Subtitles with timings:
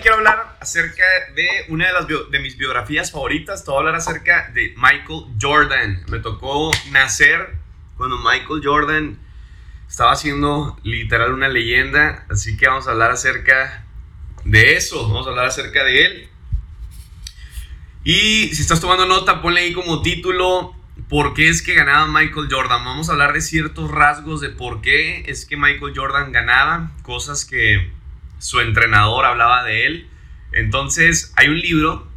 [0.00, 1.04] quiero hablar acerca
[1.34, 3.64] de una de, las de mis biografías favoritas.
[3.64, 6.04] Te voy a hablar acerca de Michael Jordan.
[6.08, 7.54] Me tocó nacer
[7.96, 9.18] cuando Michael Jordan
[9.88, 12.26] estaba siendo literal una leyenda.
[12.30, 13.84] Así que vamos a hablar acerca
[14.44, 15.08] de eso.
[15.08, 16.28] Vamos a hablar acerca de él.
[18.04, 20.74] Y si estás tomando nota, ponle ahí como título
[21.08, 22.84] ¿Por qué es que ganaba Michael Jordan?
[22.84, 27.46] Vamos a hablar de ciertos rasgos de por qué es que Michael Jordan ganaba, cosas
[27.46, 27.90] que
[28.38, 30.08] su entrenador hablaba de él.
[30.52, 32.08] Entonces, hay un libro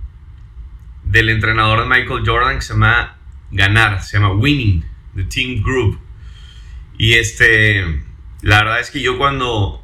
[1.03, 3.17] del entrenador de Michael Jordan que se llama
[3.51, 5.99] Ganar, se llama Winning, The Team Group.
[6.97, 8.03] Y este,
[8.41, 9.83] la verdad es que yo cuando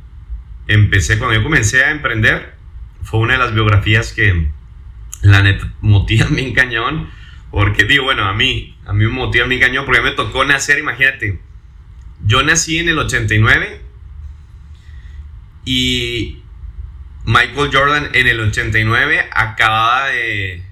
[0.67, 2.53] empecé, cuando yo comencé a emprender,
[3.01, 4.49] fue una de las biografías que
[5.21, 7.09] la neta motiva bien cañón
[7.51, 10.79] porque digo, bueno, a mí, a mí me motiva mi cañón porque me tocó nacer,
[10.79, 11.39] imagínate.
[12.25, 13.81] Yo nací en el 89
[15.67, 16.41] y
[17.25, 20.63] Michael Jordan en el 89 acababa de...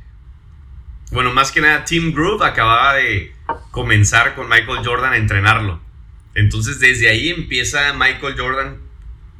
[1.11, 3.33] Bueno, más que nada, Team Group acababa de
[3.71, 5.81] comenzar con Michael Jordan a entrenarlo.
[6.33, 8.77] Entonces desde ahí empieza Michael Jordan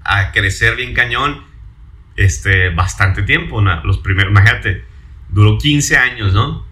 [0.03, 1.45] a crecer bien cañón
[2.17, 3.61] este, bastante tiempo.
[3.61, 4.83] Los primeros, imagínate,
[5.29, 6.65] duró 15 años, ¿no?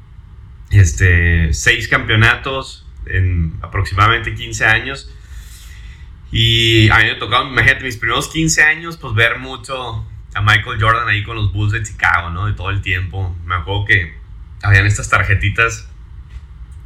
[0.73, 5.09] este, seis campeonatos en aproximadamente 15 años.
[6.35, 10.03] Y a mí me tocado, imagínate, mis primeros 15 años, pues ver mucho
[10.33, 12.47] a Michael Jordan ahí con los Bulls de Chicago, ¿no?
[12.47, 13.37] De todo el tiempo.
[13.45, 14.17] Me acuerdo que
[14.63, 15.87] habían estas tarjetitas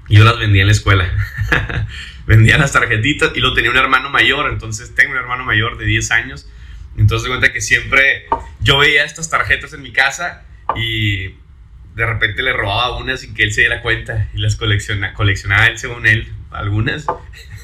[0.10, 1.10] y yo las vendía en la escuela.
[2.28, 5.86] vendía las tarjetitas y lo tenía un hermano mayor, entonces tengo un hermano mayor de
[5.86, 6.50] 10 años.
[6.98, 8.26] Entonces de cuenta que siempre
[8.60, 10.44] yo veía estas tarjetas en mi casa
[10.76, 11.36] y
[11.96, 15.68] de repente le robaba una sin que él se diera cuenta y las colecciona, coleccionaba
[15.68, 17.06] él según él, algunas.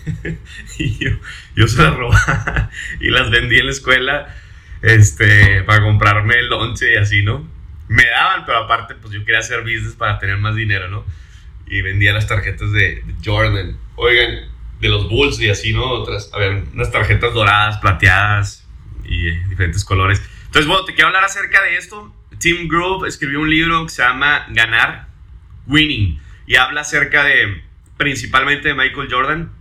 [0.78, 1.12] y yo,
[1.56, 2.70] yo, se las robaba
[3.00, 4.36] y las vendí en la escuela
[4.82, 7.48] este, para comprarme el lonche y así, ¿no?
[7.88, 11.06] Me daban, pero aparte, pues yo quería hacer business para tener más dinero, ¿no?
[11.68, 13.78] Y vendía las tarjetas de, Jordan.
[13.96, 14.50] Oigan,
[14.80, 15.86] de los Bulls y así, ¿no?
[15.86, 18.68] Otras, había unas tarjetas doradas, plateadas
[19.06, 20.22] y eh, diferentes colores.
[20.46, 22.14] Entonces, bueno, te quiero hablar acerca de esto
[22.44, 25.08] Tim Grove escribió un libro que se llama Ganar,
[25.66, 27.62] Winning, y habla acerca de
[27.96, 29.52] principalmente de Michael Jordan.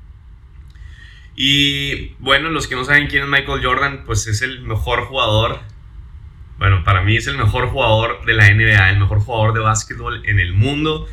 [1.35, 5.61] Y bueno, los que no saben quién es Michael Jordan, pues es el mejor jugador.
[6.59, 10.23] Bueno, para mí es el mejor jugador de la NBA, el mejor jugador de básquetbol
[10.27, 11.09] en el mundo.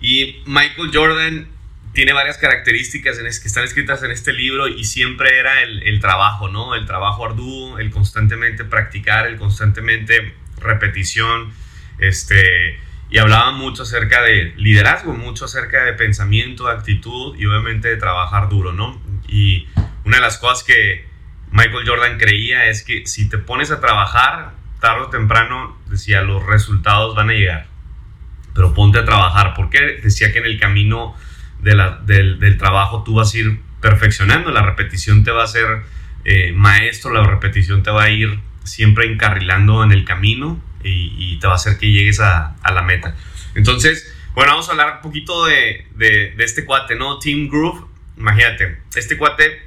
[0.00, 1.48] Y Michael Jordan
[1.92, 6.00] tiene varias características en que están escritas en este libro y siempre era el, el
[6.00, 6.74] trabajo, ¿no?
[6.74, 11.52] El trabajo arduo, el constantemente practicar, el constantemente repetición,
[11.98, 12.78] este,
[13.10, 18.48] y hablaba mucho acerca de liderazgo, mucho acerca de pensamiento, actitud y obviamente de trabajar
[18.48, 19.01] duro, ¿no?
[19.32, 19.66] Y
[20.04, 21.06] una de las cosas que
[21.50, 26.44] Michael Jordan creía es que si te pones a trabajar, tarde o temprano, decía, los
[26.44, 27.66] resultados van a llegar,
[28.54, 31.16] pero ponte a trabajar, porque decía que en el camino
[31.60, 35.82] del, trabajo tú vas a ir perfeccionando, la repetición te va a ser
[36.24, 41.46] eh, maestro, la repetición te va a ir siempre encarrilando en el camino y, te
[41.46, 43.16] va a hacer que llegues a, la meta.
[43.54, 47.18] Entonces, bueno, vamos a hablar un poquito de, de, este cuate, ¿no?
[47.18, 47.91] Team Groove.
[48.16, 49.62] Imagínate, este cuate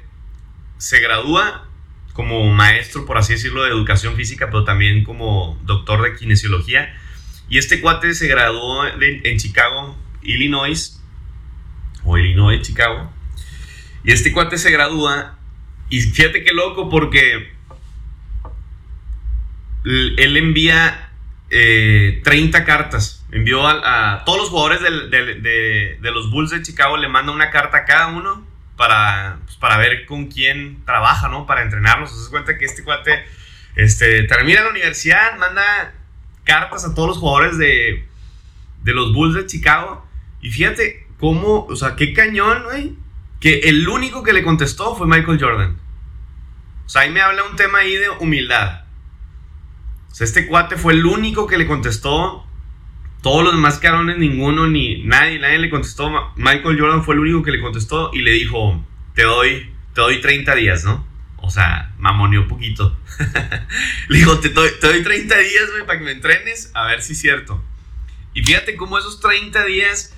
[0.78, 1.68] se gradúa
[2.12, 6.96] como maestro, por así decirlo, de educación física, pero también como doctor de kinesiología.
[7.48, 11.00] Y este cuate se graduó en Chicago, Illinois,
[12.06, 13.12] o Illinois, Chicago.
[14.04, 15.38] Y este cuate se gradúa,
[15.90, 17.52] y fíjate qué loco, porque
[19.84, 21.10] él envía
[21.48, 23.15] 30 eh, cartas.
[23.30, 27.84] Envió a, todos los jugadores de, los Bulls de Chicago, le manda una carta a
[27.84, 31.46] cada uno para, pues, para ver con quién trabaja, ¿no?
[31.46, 32.24] Para entrenarlos.
[32.24, 33.24] Se cuenta que este cuate
[33.74, 35.94] este, termina la universidad, manda
[36.44, 38.06] cartas a todos los jugadores de,
[38.82, 40.06] de los Bulls de Chicago.
[40.40, 42.94] Y fíjate cómo, o sea, qué cañón, güey.
[43.40, 45.78] Que el único que le contestó fue Michael Jordan.
[46.86, 48.86] O sea, ahí me habla un tema ahí de humildad
[50.24, 52.45] este cuate fue el único que le contestó.
[53.26, 56.32] Todos los demás carones, ninguno, ni nadie, nadie le contestó.
[56.36, 58.86] Michael Jordan fue el único que le contestó y le dijo,
[59.16, 61.04] te doy, te doy 30 días, ¿no?
[61.38, 62.96] O sea, mamoneó poquito.
[64.08, 67.02] le dijo, te doy, te doy 30 días, güey, para que me entrenes, a ver
[67.02, 67.60] si es cierto.
[68.32, 70.14] Y fíjate cómo esos 30 días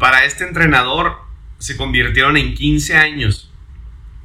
[0.00, 1.18] para este entrenador
[1.58, 3.52] se convirtieron en 15 años.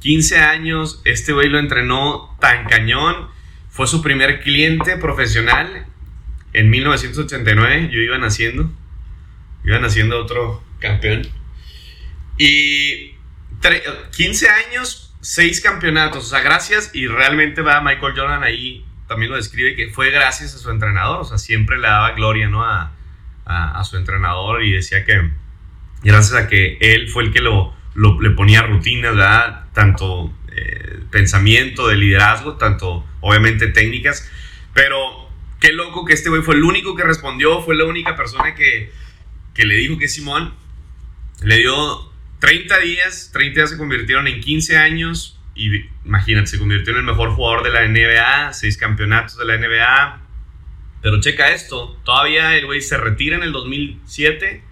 [0.00, 3.28] 15 años, este güey lo entrenó tan cañón
[3.70, 5.86] fue su primer cliente profesional
[6.52, 7.90] en 1989.
[7.92, 8.70] Yo iba naciendo.
[9.64, 11.26] Iba naciendo otro campeón.
[12.36, 13.14] Y
[14.16, 16.26] 15 años, 6 campeonatos.
[16.26, 16.90] O sea, gracias.
[16.94, 21.22] Y realmente va Michael Jordan ahí también lo describe que fue gracias a su entrenador,
[21.22, 22.62] o sea, siempre le daba gloria, ¿no?
[22.62, 22.92] A,
[23.46, 25.30] a, su entrenador y decía que
[26.02, 29.14] gracias a que él fue el que lo, le ponía rutinas.
[29.72, 34.30] Tanto eh, pensamiento de liderazgo, tanto obviamente técnicas,
[34.74, 35.27] pero
[35.60, 38.92] qué loco que este güey fue el único que respondió, fue la única persona que,
[39.54, 40.54] que le dijo que Simón
[41.42, 46.92] le dio 30 días, 30 días se convirtieron en 15 años, y imagínate, se convirtió
[46.92, 50.20] en el mejor jugador de la NBA, seis campeonatos de la NBA.
[51.02, 54.62] Pero checa esto, todavía el güey se retira en el 2007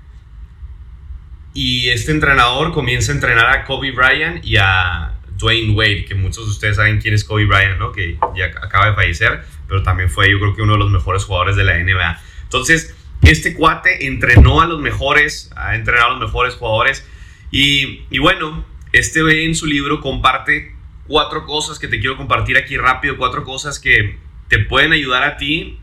[1.54, 6.44] y este entrenador comienza a entrenar a Kobe Bryant y a Dwayne Wade, que muchos
[6.44, 7.92] de ustedes saben quién es Kobe Bryant, ¿no?
[7.92, 11.24] Que ya acaba de fallecer, pero también fue yo creo que uno de los mejores
[11.24, 12.20] jugadores de la NBA.
[12.44, 17.06] Entonces, este cuate entrenó a los mejores, ha entrenado a los mejores jugadores
[17.50, 20.74] y, y bueno, este güey en su libro comparte
[21.06, 24.18] cuatro cosas que te quiero compartir aquí rápido, cuatro cosas que
[24.48, 25.78] te pueden ayudar a ti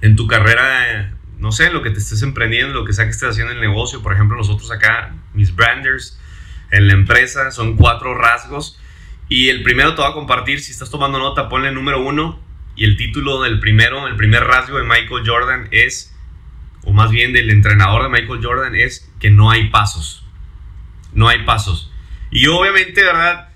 [0.00, 3.30] en tu carrera, no sé, lo que te estés emprendiendo, lo que sea que estés
[3.30, 4.02] haciendo en el negocio.
[4.02, 6.18] Por ejemplo, nosotros acá, mis branders
[6.72, 8.80] en la empresa, son cuatro rasgos.
[9.28, 12.40] Y el primero te voy a compartir, si estás tomando nota, ponle el número uno.
[12.74, 16.12] Y el título del primero, el primer rasgo de Michael Jordan es,
[16.82, 20.26] o más bien del entrenador de Michael Jordan, es que no hay pasos.
[21.12, 21.92] No hay pasos.
[22.32, 23.52] Y obviamente, ¿verdad?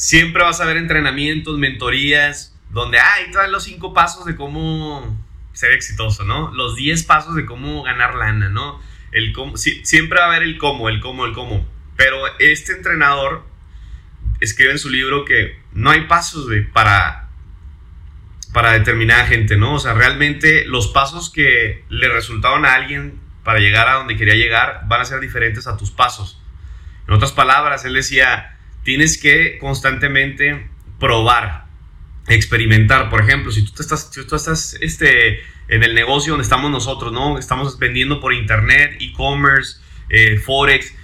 [0.00, 5.18] siempre vas a ver entrenamientos, mentorías, donde hay todos los cinco pasos de cómo
[5.52, 6.50] ser exitoso, ¿no?
[6.54, 8.80] Los 10 pasos de cómo ganar lana, ¿no?
[9.12, 11.66] El cómo, siempre va a haber el cómo, el cómo, el cómo.
[12.00, 13.44] Pero este entrenador
[14.40, 17.28] escribe en su libro que no hay pasos, para,
[18.54, 19.74] para determinada gente, ¿no?
[19.74, 24.34] O sea, realmente los pasos que le resultaban a alguien para llegar a donde quería
[24.34, 26.40] llegar van a ser diferentes a tus pasos.
[27.06, 31.66] En otras palabras, él decía, tienes que constantemente probar,
[32.28, 33.10] experimentar.
[33.10, 37.12] Por ejemplo, si tú estás, si tú estás este, en el negocio donde estamos nosotros,
[37.12, 37.36] ¿no?
[37.36, 40.94] Estamos vendiendo por internet, e-commerce, eh, forex.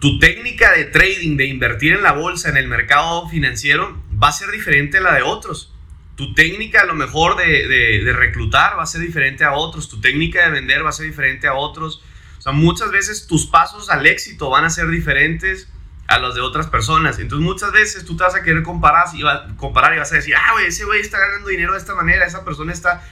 [0.00, 4.32] Tu técnica de trading, de invertir en la bolsa, en el mercado financiero, va a
[4.32, 5.74] ser diferente a la de otros.
[6.14, 9.88] Tu técnica a lo mejor de, de reclutar va a ser diferente a otros.
[9.88, 12.02] Tu técnica de vender va a ser diferente a otros.
[12.38, 15.68] O sea, muchas veces tus pasos al éxito van a ser diferentes
[16.08, 17.18] a los de otras personas.
[17.18, 19.22] Entonces muchas veces tú te vas a querer comparar y,
[19.56, 22.26] comparar y vas a decir, ah, güey, ese güey está ganando dinero de esta manera,
[22.26, 23.04] esa persona está...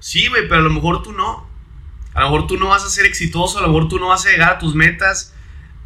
[0.00, 1.48] Sí, güey, pero a lo mejor tú no.
[2.14, 4.24] A lo mejor tú no vas a ser exitoso, a lo mejor tú no vas
[4.26, 5.34] a llegar a tus metas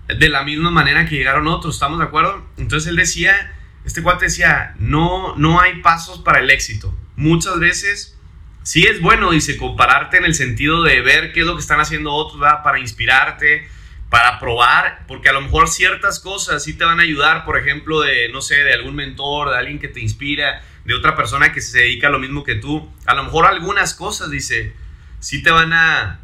[0.08, 2.46] de la misma manera que llegaron otros, ¿estamos de acuerdo?
[2.56, 3.54] Entonces él decía,
[3.84, 6.94] este cuate decía, no, no hay pasos para el éxito.
[7.16, 8.18] Muchas veces
[8.62, 11.80] sí es bueno, dice, compararte en el sentido de ver qué es lo que están
[11.80, 12.62] haciendo otros, ¿verdad?
[12.62, 13.68] Para inspirarte,
[14.10, 18.00] para probar, porque a lo mejor ciertas cosas sí te van a ayudar, por ejemplo,
[18.00, 21.60] de, no sé, de algún mentor, de alguien que te inspira, de otra persona que
[21.60, 22.90] se dedica a lo mismo que tú.
[23.06, 24.74] A lo mejor algunas cosas, dice,
[25.18, 26.20] sí te van a,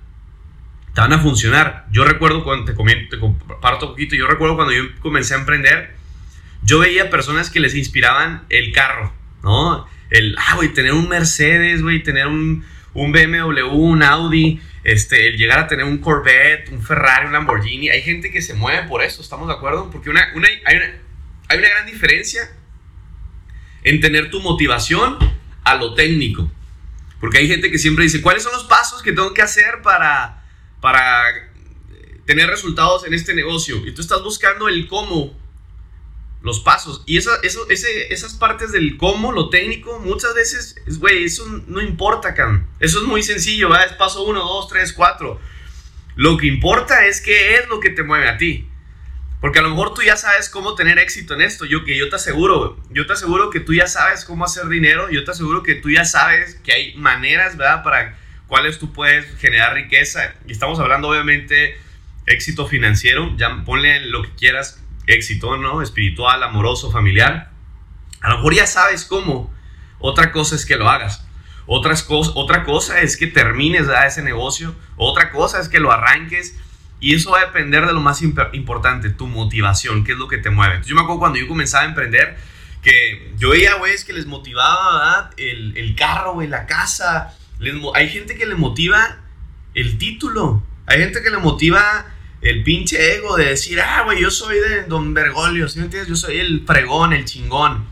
[0.94, 1.86] te van a funcionar.
[1.92, 5.38] Yo recuerdo cuando te, comento, te comparto un poquito, yo recuerdo cuando yo comencé a
[5.38, 5.94] emprender,
[6.62, 9.86] yo veía personas que les inspiraban el carro, ¿no?
[10.10, 12.64] El, ah, güey, tener un Mercedes, güey, tener un,
[12.94, 17.88] un BMW, un Audi, este, el llegar a tener un Corvette, un Ferrari, un Lamborghini.
[17.90, 19.90] Hay gente que se mueve por eso, ¿estamos de acuerdo?
[19.90, 20.48] Porque una, hay, una,
[21.48, 22.50] hay una gran diferencia
[23.84, 25.16] en tener tu motivación
[25.64, 26.50] a lo técnico.
[27.20, 30.39] Porque hay gente que siempre dice, ¿cuáles son los pasos que tengo que hacer para,
[30.80, 31.50] para
[32.26, 33.86] tener resultados en este negocio?
[33.86, 35.38] Y tú estás buscando el cómo
[36.42, 37.02] los pasos.
[37.06, 42.34] Y eso, eso, esas partes del cómo, lo técnico, muchas veces, güey, eso no importa,
[42.34, 42.66] can.
[42.80, 43.86] Eso es muy sencillo, ¿verdad?
[43.86, 45.40] Es paso 1, 2, 3, 4.
[46.16, 48.66] Lo que importa es qué es lo que te mueve a ti.
[49.40, 51.64] Porque a lo mejor tú ya sabes cómo tener éxito en esto.
[51.64, 55.10] Yo que yo te aseguro, yo te aseguro que tú ya sabes cómo hacer dinero.
[55.10, 57.82] Yo te aseguro que tú ya sabes que hay maneras, ¿verdad?
[57.82, 58.18] Para
[58.50, 60.34] cuáles tú puedes generar riqueza.
[60.46, 61.78] Y estamos hablando, obviamente,
[62.26, 63.34] éxito financiero.
[63.38, 65.80] Ya ponle lo que quieras éxito, ¿no?
[65.80, 67.50] Espiritual, amoroso, familiar.
[68.20, 69.54] A lo mejor ya sabes cómo.
[70.00, 71.24] Otra cosa es que lo hagas.
[71.66, 74.74] Otras otra cosa es que termines ese negocio.
[74.96, 76.58] Otra cosa es que lo arranques.
[76.98, 80.36] Y eso va a depender de lo más importante, tu motivación, qué es lo que
[80.36, 80.82] te mueve.
[80.84, 82.36] yo me acuerdo cuando yo comenzaba a emprender,
[82.82, 87.34] que yo veía, güey, que les motivaba el, el, carro, güey, la casa.
[87.94, 89.18] Hay gente que le motiva
[89.74, 90.62] el título.
[90.86, 92.06] Hay gente que le motiva
[92.40, 96.08] el pinche ego de decir, ah, güey, yo soy de Don Bergoglio, ¿sí me entiendes?
[96.08, 97.84] Yo soy el fregón, el chingón.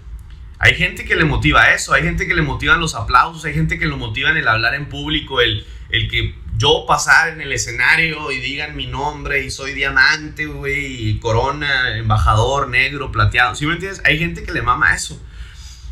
[0.59, 3.79] Hay gente que le motiva eso, hay gente que le motivan los aplausos, hay gente
[3.79, 7.53] que lo motiva en el hablar en público, el, el que yo pasar en el
[7.53, 13.55] escenario y digan mi nombre y soy diamante, güey, corona, embajador, negro, plateado.
[13.55, 14.03] ¿Sí me entiendes?
[14.05, 15.23] Hay gente que le mama eso.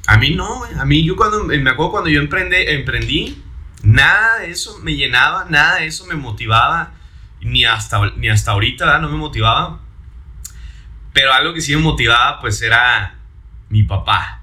[0.09, 0.73] A mí no, güey.
[0.77, 3.43] A mí yo cuando, me acuerdo cuando yo emprendí, emprendí,
[3.83, 6.93] nada de eso me llenaba, nada de eso me motivaba,
[7.41, 9.81] ni hasta, ni hasta ahorita, No me motivaba.
[11.13, 13.15] Pero algo que sí me motivaba, pues era
[13.69, 14.43] mi papá.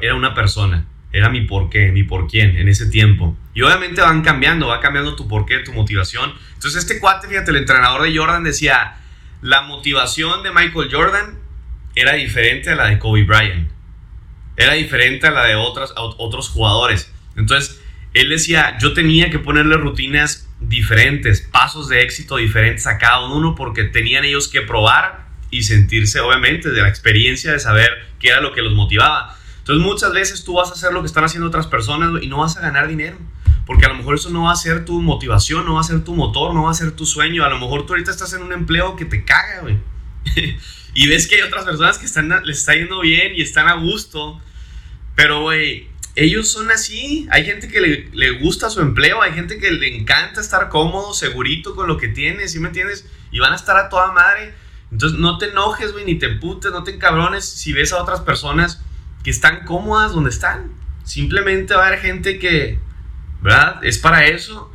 [0.00, 0.86] Era una persona.
[1.12, 3.36] Era mi por qué, mi por quién en ese tiempo.
[3.54, 6.34] Y obviamente van cambiando, va cambiando tu por qué, tu motivación.
[6.54, 8.96] Entonces este cuate, fíjate, el entrenador de Jordan decía,
[9.40, 11.38] la motivación de Michael Jordan
[11.94, 13.70] era diferente a la de Kobe Bryant.
[14.56, 17.12] Era diferente a la de otros jugadores.
[17.36, 17.80] Entonces,
[18.14, 23.54] él decía, yo tenía que ponerle rutinas diferentes, pasos de éxito diferentes a cada uno
[23.54, 28.40] porque tenían ellos que probar y sentirse, obviamente, de la experiencia de saber qué era
[28.40, 29.36] lo que los motivaba.
[29.58, 32.38] Entonces, muchas veces tú vas a hacer lo que están haciendo otras personas y no
[32.38, 33.18] vas a ganar dinero.
[33.66, 36.04] Porque a lo mejor eso no va a ser tu motivación, no va a ser
[36.04, 37.44] tu motor, no va a ser tu sueño.
[37.44, 39.78] A lo mejor tú ahorita estás en un empleo que te caga, güey.
[40.94, 43.74] y ves que hay otras personas que están, les está yendo bien y están a
[43.74, 44.40] gusto.
[45.16, 47.26] Pero, güey, ellos son así.
[47.30, 51.12] Hay gente que le, le, gusta su empleo, hay gente que le encanta estar cómodo,
[51.12, 53.06] segurito con lo que tiene, ¿sí me entiendes?
[53.30, 54.54] Y van a estar a toda madre.
[54.92, 58.20] Entonces, no te enojes, güey, ni te emputes, no te encabrones si ves a otras
[58.20, 58.80] personas
[59.24, 60.72] que están cómodas donde están.
[61.02, 62.78] Simplemente va a haber gente que,
[63.42, 63.84] ¿verdad?
[63.84, 64.70] Es para eso.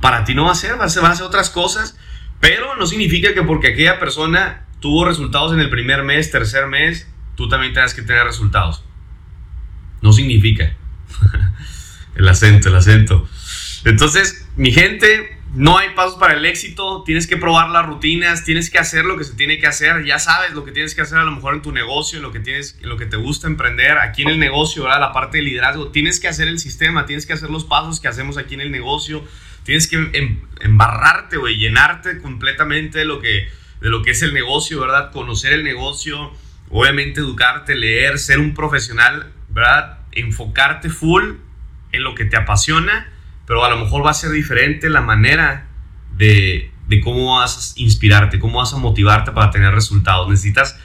[0.00, 1.96] Para ti no va a ser, va a ser, va a ser otras cosas.
[2.40, 7.08] Pero no significa que porque aquella persona tuvo resultados en el primer mes, tercer mes,
[7.36, 8.84] tú también tengas que tener resultados.
[10.02, 10.74] No significa.
[12.14, 13.28] el acento, el acento.
[13.84, 18.70] Entonces, mi gente, no hay pasos para el éxito, tienes que probar las rutinas, tienes
[18.70, 21.18] que hacer lo que se tiene que hacer, ya sabes lo que tienes que hacer
[21.18, 23.98] a lo mejor en tu negocio, lo que tienes, en lo que te gusta emprender,
[23.98, 25.00] aquí en el negocio, ¿verdad?
[25.00, 28.08] la parte de liderazgo, tienes que hacer el sistema, tienes que hacer los pasos que
[28.08, 29.24] hacemos aquí en el negocio,
[29.64, 33.48] tienes que em, embarrarte, güey, llenarte completamente de lo que
[33.82, 35.10] de lo que es el negocio, ¿verdad?
[35.10, 36.32] Conocer el negocio,
[36.70, 39.98] obviamente educarte, leer, ser un profesional, ¿verdad?
[40.12, 41.34] Enfocarte full
[41.92, 43.08] en lo que te apasiona,
[43.46, 45.66] pero a lo mejor va a ser diferente la manera
[46.16, 50.28] de, de cómo vas a inspirarte, cómo vas a motivarte para tener resultados.
[50.28, 50.78] Necesitas,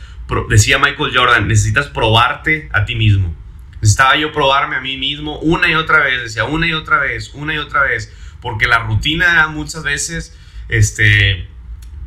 [0.50, 3.34] decía Michael Jordan, necesitas probarte a ti mismo.
[3.82, 7.32] Necesitaba yo probarme a mí mismo una y otra vez, decía una y otra vez,
[7.34, 11.48] una y otra vez, porque la rutina muchas veces este,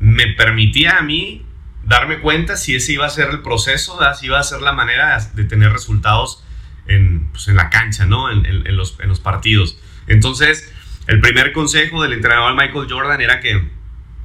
[0.01, 1.47] me permitía a mí
[1.85, 5.19] darme cuenta si ese iba a ser el proceso, si iba a ser la manera
[5.35, 6.45] de tener resultados
[6.91, 8.31] en, pues, en la cancha, ¿no?
[8.31, 9.79] En, en, los, en los partidos.
[10.07, 10.73] Entonces,
[11.07, 13.69] el primer consejo del entrenador Michael Jordan era que,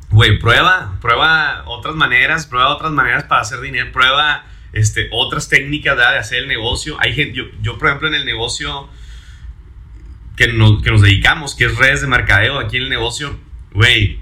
[0.09, 5.95] güey, prueba, prueba otras maneras, prueba otras maneras para hacer dinero, prueba este, otras técnicas
[5.95, 6.97] de hacer el negocio.
[6.99, 8.89] Hay gente, yo, yo, por ejemplo, en el negocio
[10.35, 13.39] que nos, que nos dedicamos, que es redes de mercadeo, aquí en el negocio,
[13.71, 14.19] güey,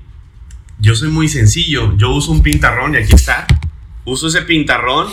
[0.79, 1.95] yo soy muy sencillo.
[1.97, 3.47] Yo uso un pintarrón y aquí está.
[4.05, 5.07] Uso ese pintarrón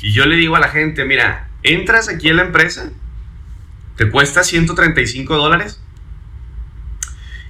[0.00, 2.90] y yo le digo a la gente, mira, entras aquí en la empresa,
[3.96, 5.80] te cuesta 135 dólares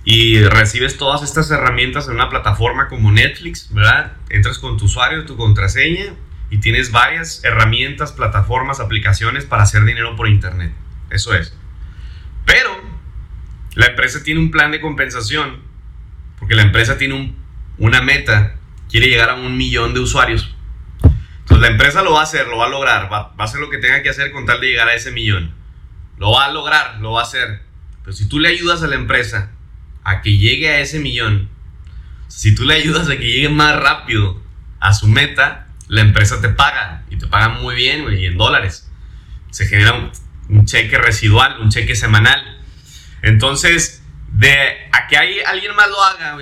[0.05, 4.13] y recibes todas estas herramientas en una plataforma como Netflix, ¿verdad?
[4.29, 6.15] Entras con tu usuario, tu contraseña
[6.51, 10.73] y tienes varias herramientas, plataformas, aplicaciones para hacer dinero por internet.
[11.11, 11.55] Eso es.
[12.45, 12.71] Pero
[13.75, 15.61] la empresa tiene un plan de compensación
[16.39, 17.35] porque la empresa tiene
[17.79, 18.57] una meta,
[18.91, 20.52] quiere llegar a un millón de usuarios.
[21.63, 23.79] La empresa lo va a hacer, lo va a lograr, va, a hacer lo que
[23.79, 25.55] tenga que hacer con tal de llegar a ese millón.
[26.19, 27.63] Lo va a lograr, lo va a hacer.
[28.03, 29.53] Pero si tú le ayudas a la empresa
[30.03, 31.49] a que llegue a ese millón,
[32.27, 34.43] si tú le ayudas a que llegue más rápido
[34.81, 38.91] a su meta, la empresa te paga y te paga muy bien, y en dólares.
[39.53, 40.11] Se genera
[40.49, 42.61] un, cheque residual, un cheque semanal.
[43.23, 44.03] Entonces,
[44.33, 46.39] de a que hay, alguien más lo haga.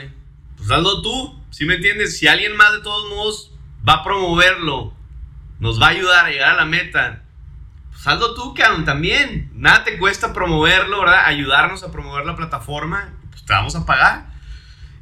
[0.56, 2.16] Pues hazlo tú, ¿sí me entiendes?
[2.16, 3.52] Si alguien más de todos modos
[3.86, 4.98] va a promoverlo,
[5.60, 7.22] nos va a ayudar a llegar a la meta,
[7.90, 9.50] pues hazlo tú, cabrón, también.
[9.54, 11.24] Nada te cuesta promoverlo, ¿verdad?
[11.26, 14.30] Ayudarnos a promover la plataforma, pues te vamos a pagar.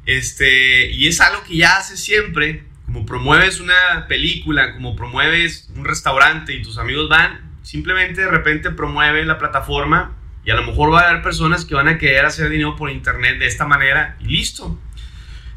[0.05, 5.85] Este, y es algo que ya haces siempre, como promueves una película, como promueves un
[5.85, 10.91] restaurante y tus amigos van, simplemente de repente promueve la plataforma y a lo mejor
[10.91, 14.17] va a haber personas que van a querer hacer dinero por internet de esta manera
[14.19, 14.79] y listo.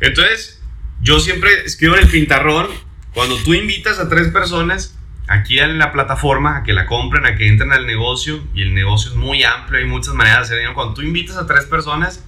[0.00, 0.62] Entonces,
[1.00, 2.68] yo siempre escribo en el pintarrón,
[3.14, 7.36] cuando tú invitas a tres personas aquí en la plataforma a que la compren, a
[7.36, 10.74] que entren al negocio, y el negocio es muy amplio, hay muchas maneras de hacer
[10.74, 12.24] cuando tú invitas a tres personas,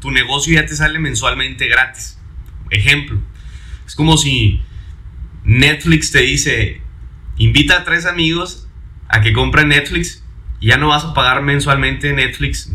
[0.00, 2.18] tu negocio ya te sale mensualmente gratis.
[2.70, 3.18] Ejemplo,
[3.86, 4.62] es como si
[5.44, 6.80] Netflix te dice,
[7.36, 8.68] invita a tres amigos
[9.08, 10.24] a que compren Netflix
[10.64, 12.70] ya no vas a pagar mensualmente Netflix,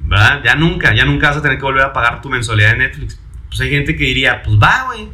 [0.00, 0.42] ¿verdad?
[0.44, 3.20] Ya nunca, ya nunca vas a tener que volver a pagar tu mensualidad de Netflix.
[3.48, 5.08] Pues hay gente que diría, pues va, güey,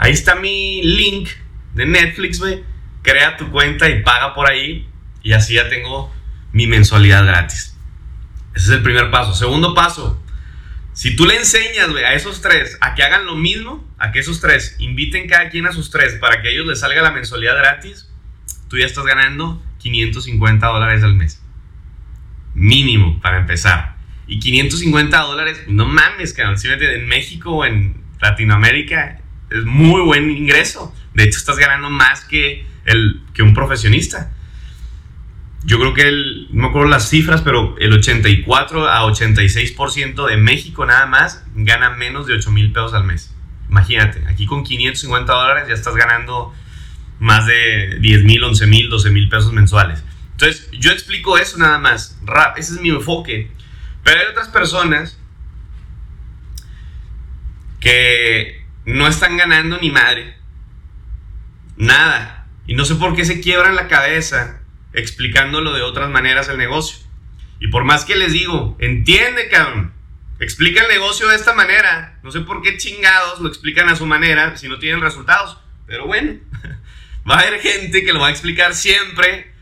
[0.00, 1.28] ahí está mi link
[1.74, 2.64] de Netflix, güey,
[3.02, 4.88] crea tu cuenta y paga por ahí
[5.22, 6.12] Y así ya tengo
[6.52, 7.76] mi mensualidad gratis.
[8.54, 9.34] Ese es el primer paso.
[9.34, 10.20] Segundo paso,
[10.94, 14.40] si tú le enseñas a esos tres a que hagan lo mismo, a que esos
[14.40, 17.56] tres inviten cada quien a sus tres para que a ellos les salga la mensualidad
[17.56, 18.10] gratis,
[18.68, 21.42] tú ya estás ganando 550 dólares al mes.
[22.54, 23.96] Mínimo para empezar.
[24.26, 26.58] Y 550 dólares, no mames, cabrón.
[26.58, 29.19] Si en México o en Latinoamérica
[29.50, 30.94] es muy buen ingreso.
[31.14, 34.32] De hecho, estás ganando más que, el, que un profesionista.
[35.62, 40.86] Yo creo que el, no me las cifras, pero el 84 a 86% de México
[40.86, 43.34] nada más gana menos de 8 mil pesos al mes.
[43.68, 46.54] Imagínate, aquí con 550 dólares ya estás ganando
[47.18, 50.02] más de 10 mil, 11 mil, 12 mil pesos mensuales.
[50.32, 52.18] Entonces, yo explico eso nada más.
[52.56, 53.50] Ese es mi enfoque.
[54.02, 55.18] Pero hay otras personas
[57.80, 58.59] que
[58.90, 60.36] no están ganando ni madre.
[61.76, 62.46] Nada.
[62.66, 64.60] Y no sé por qué se quiebran la cabeza
[64.92, 66.98] explicándolo de otras maneras el negocio.
[67.58, 69.92] Y por más que les digo, entiende, cabrón.
[70.38, 72.18] Explica el negocio de esta manera.
[72.22, 75.58] No sé por qué chingados lo explican a su manera si no tienen resultados.
[75.86, 76.38] Pero bueno,
[77.30, 79.52] va a haber gente que lo va a explicar siempre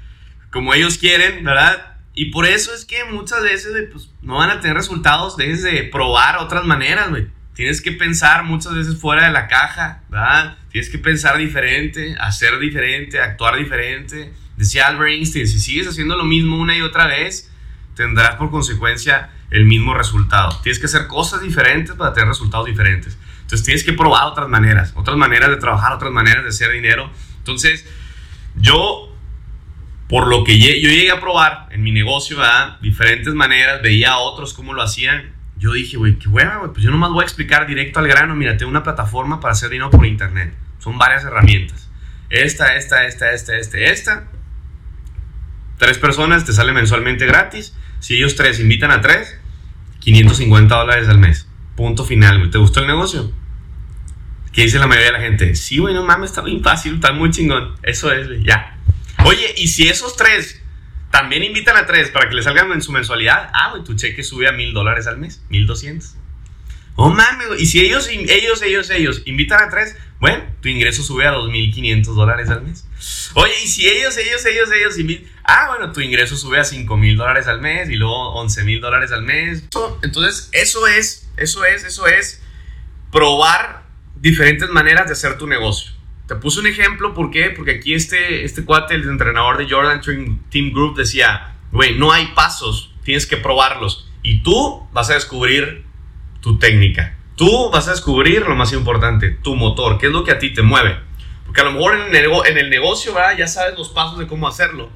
[0.50, 1.96] como ellos quieren, ¿verdad?
[2.14, 6.38] Y por eso es que muchas veces pues, no van a tener resultados desde probar
[6.38, 7.28] otras maneras, güey.
[7.58, 10.58] Tienes que pensar muchas veces fuera de la caja, ¿verdad?
[10.70, 14.32] Tienes que pensar diferente, hacer diferente, actuar diferente.
[14.56, 17.50] Decía Albert Einstein, si sigues haciendo lo mismo una y otra vez,
[17.96, 20.56] tendrás por consecuencia el mismo resultado.
[20.62, 23.18] Tienes que hacer cosas diferentes para tener resultados diferentes.
[23.40, 27.10] Entonces tienes que probar otras maneras, otras maneras de trabajar, otras maneras de hacer dinero.
[27.38, 27.84] Entonces,
[28.54, 29.12] yo,
[30.08, 32.78] por lo que yo llegué a probar en mi negocio, ¿verdad?
[32.80, 36.84] diferentes maneras, veía a otros cómo lo hacían yo dije, güey, qué hueva, güey, pues
[36.84, 38.36] yo nomás voy a explicar directo al grano.
[38.36, 40.54] Mira, tengo una plataforma para hacer dinero por internet.
[40.78, 41.90] Son varias herramientas.
[42.30, 44.28] Esta, esta, esta, esta, esta, esta.
[45.78, 47.74] Tres personas te sale mensualmente gratis.
[47.98, 49.38] Si ellos tres invitan a tres,
[50.00, 51.48] 550 dólares al mes.
[51.76, 52.50] Punto final, güey.
[52.50, 53.32] ¿Te gustó el negocio?
[54.52, 55.54] ¿Qué dice la mayoría de la gente?
[55.54, 57.74] Sí, güey, no mames, está bien fácil, está muy chingón.
[57.82, 58.78] Eso es, güey, ya.
[59.24, 60.62] Oye, y si esos tres
[61.18, 63.50] también invitan a tres para que le salgan en su mensualidad.
[63.52, 66.14] Ah, güey, tu cheque sube a mil dólares al mes, mil doscientos.
[66.94, 71.26] Oh mames, Y si ellos, ellos, ellos, ellos invitan a tres, bueno, tu ingreso sube
[71.26, 72.86] a dos mil quinientos dólares al mes.
[73.34, 75.28] Oye, y si ellos, ellos, ellos, ellos invitan.
[75.42, 78.80] Ah, bueno, tu ingreso sube a cinco mil dólares al mes y luego once mil
[78.80, 79.64] dólares al mes.
[80.02, 82.40] Entonces, eso es, eso es, eso es
[83.10, 83.82] probar
[84.14, 85.97] diferentes maneras de hacer tu negocio.
[86.28, 87.48] Te puse un ejemplo, ¿por qué?
[87.48, 90.02] Porque aquí este, este cuate, el entrenador de Jordan
[90.50, 94.10] Team Group, decía, güey, no hay pasos, tienes que probarlos.
[94.22, 95.86] Y tú vas a descubrir
[96.42, 97.16] tu técnica.
[97.34, 100.52] Tú vas a descubrir lo más importante, tu motor, qué es lo que a ti
[100.52, 100.98] te mueve.
[101.46, 104.90] Porque a lo mejor en el, negocio ya sabes los pasos de cómo hacerlo.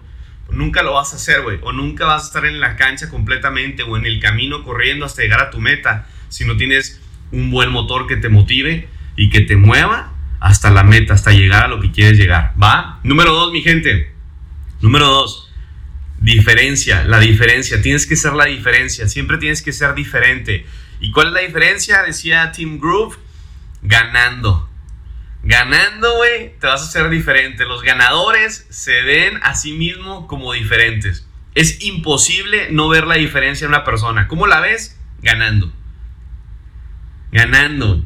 [0.50, 1.58] nunca lo vas a hacer, güey.
[1.62, 5.22] O nunca vas a estar en la cancha completamente o en el camino corriendo hasta
[5.22, 9.40] llegar a tu meta si no tienes un buen motor que te motive y que
[9.40, 10.12] te mueva
[10.42, 12.52] hasta la meta, hasta llegar a lo que quieres llegar.
[12.60, 12.98] ¿Va?
[13.04, 14.12] Número dos, mi gente.
[14.80, 15.48] Número dos.
[16.18, 17.80] Diferencia, la diferencia.
[17.80, 19.06] Tienes que ser la diferencia.
[19.06, 20.66] Siempre tienes que ser diferente.
[21.00, 22.02] ¿Y cuál es la diferencia?
[22.02, 23.16] Decía Team Groove.
[23.82, 24.68] Ganando.
[25.44, 27.64] Ganando, güey, te vas a hacer diferente.
[27.64, 31.24] Los ganadores se ven a sí mismos como diferentes.
[31.54, 34.26] Es imposible no ver la diferencia en una persona.
[34.26, 34.98] ¿Cómo la ves?
[35.20, 35.72] Ganando.
[37.30, 38.04] Ganando.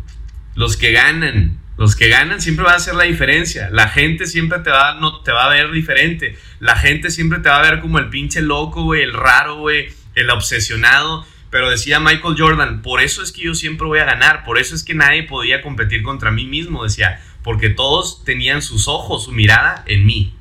[0.55, 3.69] Los que ganan los que ganan siempre van a hacer la diferencia.
[3.71, 6.37] La gente siempre te va, no, te va a ver diferente.
[6.59, 9.89] La gente siempre te va a ver como el pinche loco, güey, el raro, güey,
[10.15, 11.27] el obsesionado.
[11.51, 14.75] Pero decía Michael Jordan, por eso es que yo siempre voy a ganar, por eso
[14.75, 19.33] es que nadie podía competir contra mí mismo, decía, porque todos tenían sus ojos, su
[19.33, 20.35] mirada en mí.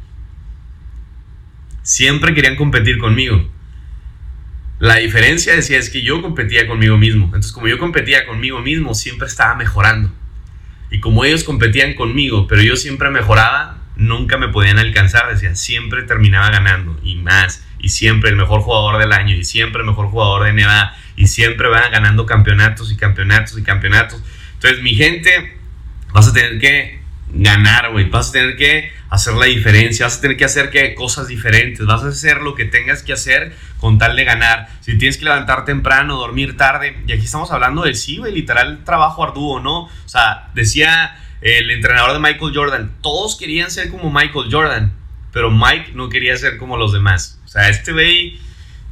[1.84, 3.48] Siempre querían competir conmigo.
[4.80, 7.26] La diferencia, decía, es que yo competía conmigo mismo.
[7.26, 10.12] Entonces, como yo competía conmigo mismo, siempre estaba mejorando.
[10.96, 16.04] Y como ellos competían conmigo, pero yo siempre mejoraba, nunca me podían alcanzar, decía, siempre
[16.04, 20.08] terminaba ganando y más, y siempre el mejor jugador del año, y siempre el mejor
[20.08, 24.24] jugador de NBA, y siempre van ganando campeonatos y campeonatos y campeonatos.
[24.54, 25.58] Entonces, mi gente,
[26.14, 27.02] vas a tener que
[27.34, 30.94] ganar, güey, vas a tener que hacer la diferencia, vas a tener que hacer que
[30.96, 34.70] cosas diferentes, vas a hacer lo que tengas que hacer con tal de ganar.
[34.82, 38.84] Si tienes que levantar temprano, dormir tarde, y aquí estamos hablando de sí, güey, literal
[38.84, 39.84] trabajo arduo, ¿no?
[39.84, 44.94] O sea, decía el entrenador de Michael Jordan, todos querían ser como Michael Jordan,
[45.32, 47.40] pero Mike no quería ser como los demás.
[47.46, 48.40] O sea, este güey,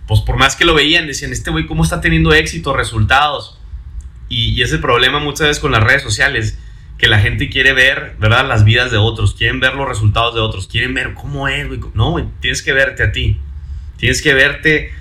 [0.07, 3.57] pues por más que lo veían, decían, este güey, ¿cómo está teniendo éxito, resultados?
[4.27, 6.57] Y, y ese problema muchas veces con las redes sociales
[6.97, 8.47] que la gente quiere ver, ¿verdad?
[8.47, 11.79] Las vidas de otros, quieren ver los resultados de otros, quieren ver cómo es, güey.
[11.93, 13.39] No, güey, tienes que verte a ti.
[13.97, 14.93] Tienes que verte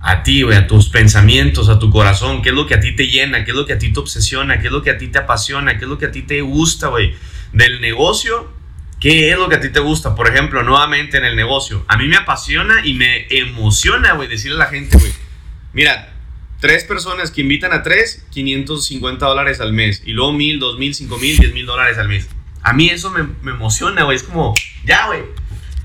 [0.00, 2.94] a ti, güey, a tus pensamientos, a tu corazón, qué es lo que a ti
[2.94, 4.98] te llena, qué es lo que a ti te obsesiona, qué es lo que a
[4.98, 7.14] ti te apasiona, qué es lo que a ti te gusta, güey.
[7.52, 8.52] Del negocio,
[9.00, 10.14] ¿qué es lo que a ti te gusta?
[10.14, 14.56] Por ejemplo, nuevamente en el negocio, a mí me apasiona y me emociona, güey, decirle
[14.56, 15.12] a la gente, güey,
[15.72, 16.12] mira,
[16.60, 20.94] tres personas que invitan a tres, 550 dólares al mes, y luego mil, dos mil,
[20.94, 22.28] cinco mil, diez mil dólares al mes.
[22.62, 25.22] A mí eso me, emociona, güey, es como, ya, güey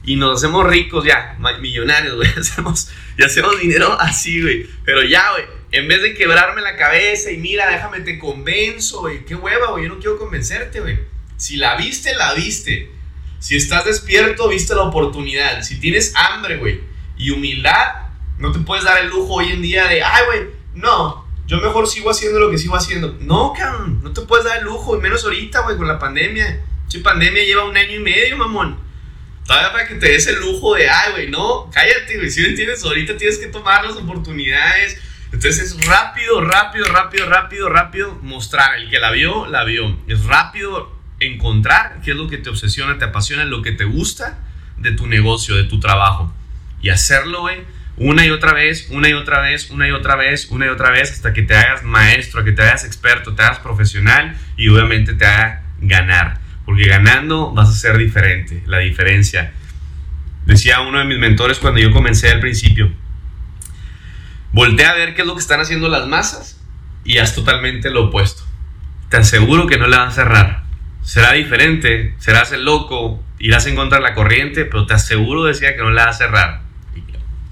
[0.05, 2.29] y nos hacemos ricos ya, millonarios, güey.
[2.37, 4.67] Hacemos, y hacemos dinero así, güey.
[4.83, 9.23] Pero ya, güey, en vez de quebrarme la cabeza y mira, déjame te convenzo, güey.
[9.25, 9.85] Qué hueva, güey.
[9.85, 10.99] Yo no quiero convencerte, güey.
[11.37, 12.91] Si la viste, la viste.
[13.39, 15.61] Si estás despierto, viste la oportunidad.
[15.63, 16.81] Si tienes hambre, güey,
[17.17, 18.07] y humildad,
[18.37, 21.87] no te puedes dar el lujo hoy en día de, ay, güey, no, yo mejor
[21.87, 23.17] sigo haciendo lo que sigo haciendo.
[23.19, 26.61] No, cabrón, no te puedes dar el lujo, y menos ahorita, güey, con la pandemia.
[26.87, 28.77] Si pandemia lleva un año y medio, mamón.
[29.45, 32.47] Todavía para que te des el lujo de, ay, güey, no, cállate, güey, si no
[32.47, 34.97] entiendes, ahorita tienes que tomar las oportunidades.
[35.33, 38.77] Entonces es rápido, rápido, rápido, rápido, rápido mostrar.
[38.77, 39.97] El que la vio, la vio.
[40.07, 44.39] Es rápido encontrar qué es lo que te obsesiona, te apasiona, lo que te gusta
[44.77, 46.33] de tu negocio, de tu trabajo.
[46.81, 47.63] Y hacerlo, güey,
[47.97, 50.89] una y otra vez, una y otra vez, una y otra vez, una y otra
[50.89, 55.13] vez, hasta que te hagas maestro, que te hagas experto, te hagas profesional y obviamente
[55.13, 56.39] te haga ganar.
[56.65, 59.53] Porque ganando vas a ser diferente, la diferencia.
[60.45, 62.91] Decía uno de mis mentores cuando yo comencé al principio,
[64.51, 66.59] voltea a ver qué es lo que están haciendo las masas
[67.03, 68.43] y haz totalmente lo opuesto.
[69.09, 70.63] Te aseguro que no le vas a cerrar.
[71.03, 75.75] Será diferente, serás el loco, irás en contra de la corriente, pero te aseguro, decía,
[75.75, 76.61] que no le vas a cerrar.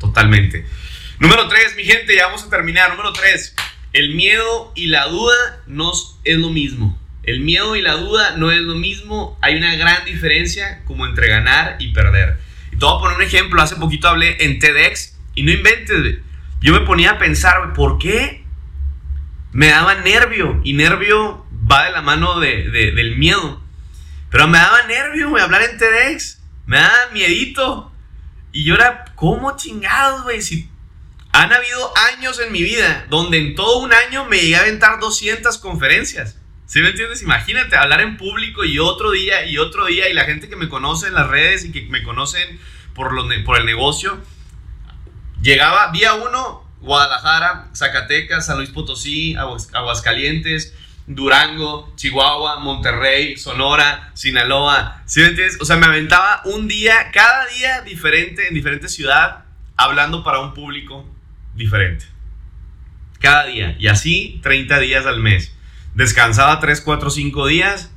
[0.01, 0.65] Totalmente.
[1.19, 2.89] Número 3, mi gente, ya vamos a terminar.
[2.89, 3.55] Número 3,
[3.93, 5.91] el miedo y la duda no
[6.23, 6.99] es lo mismo.
[7.23, 11.27] El miedo y la duda no es lo mismo, hay una gran diferencia como entre
[11.27, 12.39] ganar y perder.
[12.71, 16.17] Y te voy a poner un ejemplo, hace poquito hablé en TEDx y no inventes,
[16.61, 18.43] yo me ponía a pensar, ¿por qué
[19.51, 20.61] me daba nervio?
[20.63, 23.61] Y nervio va de la mano del miedo.
[24.31, 26.39] Pero me daba nervio, hablar en TEDx.
[26.65, 27.90] Me daba miedito.
[28.51, 30.41] Y yo era, ¿cómo chingados, güey?
[30.41, 30.69] Si
[31.31, 34.99] han habido años en mi vida donde en todo un año me llegué a aventar
[34.99, 36.37] 200 conferencias.
[36.65, 37.21] ¿Sí me entiendes?
[37.21, 40.69] Imagínate hablar en público y otro día y otro día y la gente que me
[40.69, 42.59] conoce en las redes y que me conocen
[42.93, 44.17] por, lo, por el negocio.
[45.41, 50.73] Llegaba día uno, Guadalajara, Zacatecas, San Luis Potosí, Aguascalientes,
[51.15, 55.03] Durango, Chihuahua, Monterrey, Sonora, Sinaloa.
[55.05, 55.57] ¿Sí me entiendes?
[55.61, 59.45] O sea, me aventaba un día, cada día diferente, en diferente ciudad,
[59.75, 61.09] hablando para un público
[61.55, 62.05] diferente.
[63.19, 63.75] Cada día.
[63.79, 65.53] Y así 30 días al mes
[65.93, 67.91] descansaba 3, 4, 5 días,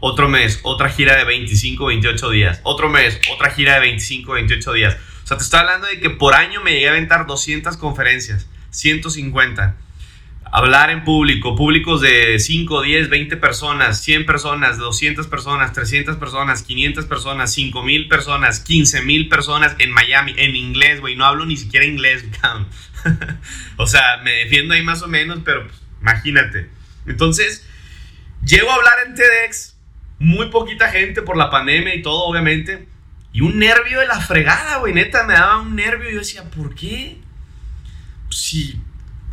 [0.00, 4.72] otro mes, otra gira de 25, 28 días, otro mes, otra gira de 25, 28
[4.72, 4.96] días.
[5.24, 8.46] O sea, te estoy hablando de que por año me llegué a aventar 200 conferencias,
[8.70, 9.76] 150.
[10.56, 16.62] Hablar en público, públicos de 5, 10, 20 personas, 100 personas, 200 personas, 300 personas,
[16.62, 21.16] 500 personas, 5000 personas, 15000 personas en Miami, en inglés, güey.
[21.16, 22.24] No hablo ni siquiera inglés,
[23.78, 26.70] o sea, me defiendo ahí más o menos, pero pues, imagínate.
[27.04, 27.66] Entonces,
[28.46, 29.76] llego a hablar en TEDx,
[30.20, 32.86] muy poquita gente por la pandemia y todo, obviamente.
[33.32, 34.94] Y un nervio de la fregada, güey.
[34.94, 36.12] Neta, me daba un nervio.
[36.12, 37.18] Yo decía, ¿por qué?
[38.30, 38.80] Sí,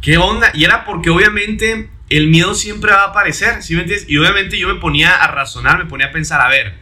[0.01, 0.51] ¿qué onda?
[0.53, 4.09] Y era porque obviamente el miedo siempre va a aparecer, ¿sí me entiendes?
[4.09, 6.73] Y obviamente yo me ponía a razonar, me ponía a pensar, a ver,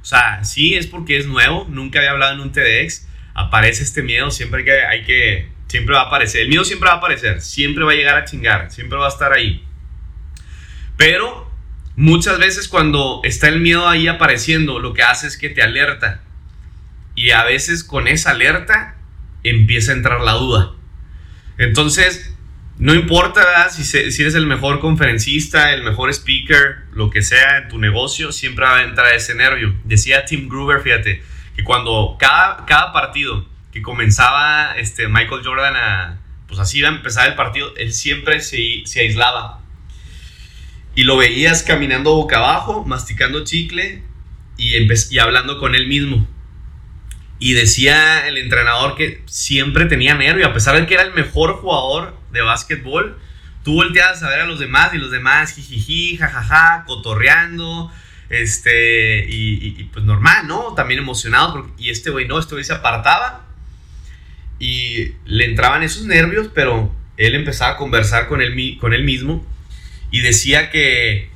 [0.00, 4.02] o sea, sí, es porque es nuevo, nunca había hablado en un TEDx, aparece este
[4.02, 7.40] miedo, siempre que, hay que, siempre va a aparecer, el miedo siempre va a aparecer,
[7.40, 9.64] siempre va a llegar a chingar, siempre va a estar ahí.
[10.96, 11.50] Pero
[11.96, 16.22] muchas veces cuando está el miedo ahí apareciendo, lo que hace es que te alerta.
[17.14, 18.96] Y a veces con esa alerta
[19.42, 20.72] empieza a entrar la duda.
[21.58, 22.29] Entonces,
[22.80, 27.68] no importa si, si eres el mejor conferencista, el mejor speaker, lo que sea en
[27.68, 29.74] tu negocio, siempre va a entrar ese nervio.
[29.84, 31.22] Decía Tim Gruber, fíjate,
[31.54, 37.28] que cuando cada, partido que comenzaba este, Michael Jordan a, pues así iba a empezar
[37.28, 39.60] el partido, él siempre se, se aislaba
[40.94, 44.02] y lo veías caminando boca abajo, masticando chicle
[44.56, 44.74] y,
[45.10, 46.26] y hablando con él mismo.
[47.38, 51.56] Y decía el entrenador que siempre tenía nervio, a pesar de que era el mejor
[51.56, 53.18] jugador de básquetbol,
[53.64, 57.92] tú volteabas a ver a los demás y los demás jijiji, jajaja, cotorreando,
[58.28, 60.74] este, y, pues normal, ¿no?
[60.74, 63.46] También emocionado, y este güey no, este güey se apartaba
[64.58, 69.44] y le entraban esos nervios, pero él empezaba a conversar con él, con él mismo
[70.10, 71.30] y decía que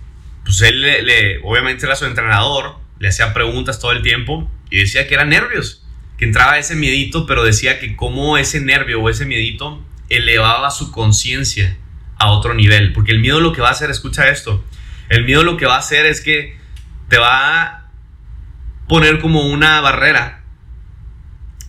[0.44, 5.07] pues él le, obviamente era su entrenador, le hacía preguntas todo el tiempo y decía
[5.07, 5.85] que eran nervios,
[6.18, 9.83] que entraba ese miedito, pero decía que como ese nervio o ese miedito
[10.16, 11.77] elevaba su conciencia
[12.18, 14.64] a otro nivel, porque el miedo lo que va a hacer, escucha esto,
[15.09, 16.59] el miedo lo que va a hacer es que
[17.09, 17.90] te va a
[18.88, 20.42] poner como una barrera,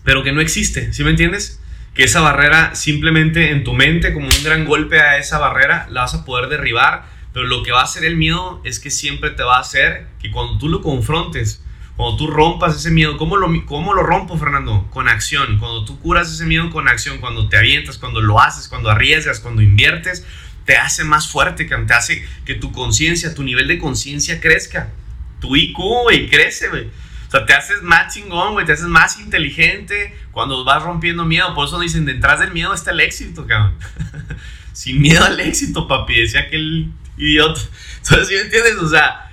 [0.04, 1.60] pero que no existe, ¿sí me entiendes?
[1.94, 6.02] Que esa barrera simplemente en tu mente, como un gran golpe a esa barrera, la
[6.02, 9.30] vas a poder derribar, pero lo que va a hacer el miedo es que siempre
[9.30, 11.62] te va a hacer que cuando tú lo confrontes,
[11.96, 14.86] cuando tú rompas ese miedo, ¿cómo lo, ¿cómo lo rompo, Fernando?
[14.90, 15.58] Con acción.
[15.58, 19.40] Cuando tú curas ese miedo con acción, cuando te avientas, cuando lo haces, cuando arriesgas,
[19.40, 20.26] cuando inviertes,
[20.66, 24.90] te hace más fuerte, te hace que tu conciencia, tu nivel de conciencia crezca.
[25.40, 26.84] Tu IQ, güey, crece, güey.
[27.28, 31.54] O sea, te haces más chingón, güey, te haces más inteligente cuando vas rompiendo miedo.
[31.54, 33.74] Por eso dicen, detrás del miedo está el éxito, cabrón.
[34.74, 37.60] Sin miedo al éxito, papi, decía aquel idiota.
[38.02, 38.76] Entonces, ¿sí me entiendes?
[38.76, 39.25] O sea,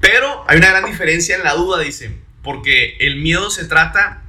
[0.00, 4.22] pero hay una gran diferencia en la duda, dice, porque el miedo se trata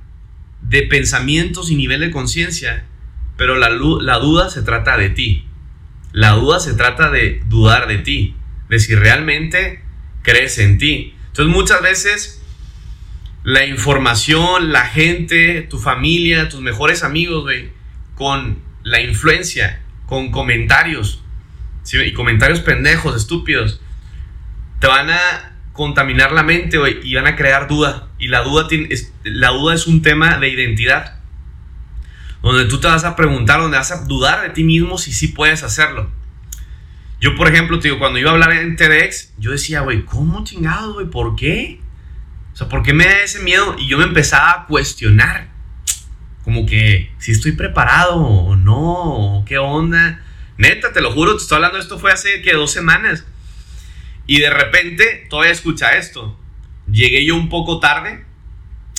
[0.62, 2.86] de pensamientos y nivel de conciencia,
[3.38, 5.45] pero la, la duda se trata de ti.
[6.12, 8.36] La duda se trata de dudar de ti,
[8.69, 9.84] de si realmente
[10.21, 11.13] crees en ti.
[11.28, 12.41] Entonces muchas veces
[13.43, 17.69] la información, la gente, tu familia, tus mejores amigos, güey,
[18.15, 21.21] con la influencia, con comentarios,
[21.93, 23.82] y comentarios pendejos, estúpidos,
[24.80, 28.08] te van a contaminar la mente, güey, y van a crear duda.
[28.18, 31.20] Y la duda, es, la duda es un tema de identidad.
[32.42, 35.30] Donde tú te vas a preguntar, donde vas a dudar de ti mismo si sí
[35.30, 36.10] puedes hacerlo.
[37.20, 40.44] Yo, por ejemplo, te digo, cuando iba a hablar en TEDx, yo decía, güey, ¿cómo
[40.44, 41.08] chingados, güey?
[41.08, 41.80] ¿Por qué?
[42.54, 43.76] O sea, ¿por qué me da ese miedo?
[43.78, 45.50] Y yo me empezaba a cuestionar.
[46.44, 50.22] Como que, si estoy preparado o no, qué onda.
[50.58, 53.26] Neta, te lo juro, te estoy hablando, esto fue hace que dos semanas.
[54.28, 56.40] Y de repente, todavía escucha esto.
[56.92, 58.26] Llegué yo un poco tarde.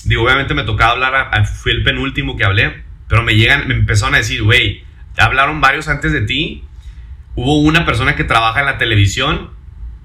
[0.04, 2.84] Digo, obviamente me tocaba hablar, fui el penúltimo que hablé.
[3.08, 4.84] Pero me llegan, me empezaron a decir, güey,
[5.16, 6.64] hablaron varios antes de ti.
[7.34, 9.50] Hubo una persona que trabaja en la televisión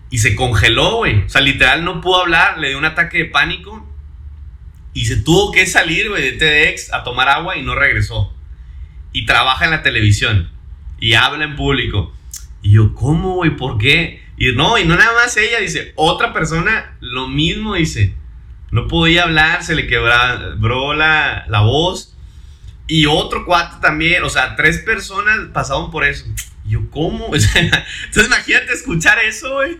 [0.09, 1.23] y se congeló, güey.
[1.23, 3.87] O sea, literal no pudo hablar, le dio un ataque de pánico
[4.93, 8.33] y se tuvo que salir, güey, de TEDx a tomar agua y no regresó.
[9.13, 10.49] Y trabaja en la televisión
[10.99, 12.13] y habla en público.
[12.61, 13.55] Y yo, ¿cómo, güey?
[13.55, 14.21] ¿Por qué?
[14.41, 18.15] Y no, y no nada más ella, dice, otra persona, lo mismo, dice.
[18.71, 22.17] No podía hablar, se le quebró la, la voz.
[22.87, 26.25] Y otro cuate también, o sea, tres personas pasaron por eso.
[26.65, 27.27] Yo, ¿cómo?
[27.35, 29.77] entonces imagínate escuchar eso, güey.